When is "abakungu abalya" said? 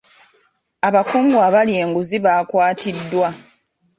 0.87-1.77